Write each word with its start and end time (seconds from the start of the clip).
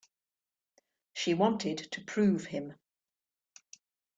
She 1.13 1.35
wanted 1.35 1.77
to 1.91 2.03
prove 2.03 2.45
him. 2.45 2.73